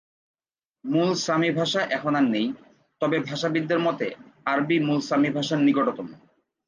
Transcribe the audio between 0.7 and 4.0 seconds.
মূল সামি ভাষা এখন আর নেই, তবে ভাষাবিদদের